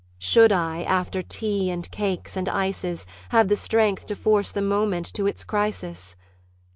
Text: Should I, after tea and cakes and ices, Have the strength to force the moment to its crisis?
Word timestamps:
Should 0.17 0.51
I, 0.51 0.81
after 0.81 1.21
tea 1.21 1.69
and 1.69 1.87
cakes 1.91 2.35
and 2.35 2.49
ices, 2.49 3.05
Have 3.29 3.49
the 3.49 3.55
strength 3.55 4.07
to 4.07 4.15
force 4.15 4.51
the 4.51 4.63
moment 4.63 5.05
to 5.13 5.27
its 5.27 5.43
crisis? 5.43 6.15